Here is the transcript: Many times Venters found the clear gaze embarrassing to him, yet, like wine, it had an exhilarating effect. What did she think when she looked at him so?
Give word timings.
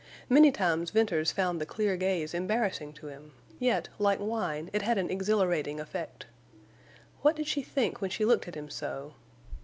Many 0.29 0.51
times 0.51 0.89
Venters 0.89 1.31
found 1.31 1.61
the 1.61 1.65
clear 1.67 1.95
gaze 1.95 2.33
embarrassing 2.33 2.91
to 2.93 3.05
him, 3.05 3.33
yet, 3.59 3.87
like 3.99 4.17
wine, 4.19 4.71
it 4.73 4.81
had 4.81 4.97
an 4.97 5.11
exhilarating 5.11 5.79
effect. 5.79 6.25
What 7.21 7.35
did 7.35 7.45
she 7.45 7.61
think 7.61 8.01
when 8.01 8.09
she 8.09 8.25
looked 8.25 8.47
at 8.47 8.55
him 8.55 8.71
so? 8.71 9.13